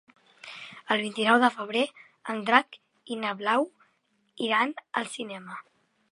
[0.93, 1.83] El vint-i-nou de febrer
[2.33, 2.79] en Drac
[3.15, 3.67] i na Blau
[4.47, 5.59] iran al cinema.